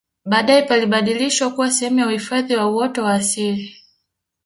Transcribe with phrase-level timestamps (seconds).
[0.25, 3.75] baadae palibadilishwa kuwa sehemu ya uhifadhi wa uoto wa asili